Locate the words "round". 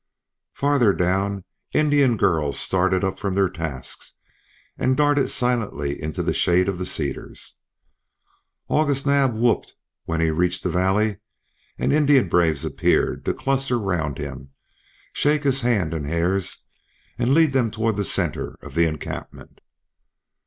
13.77-14.17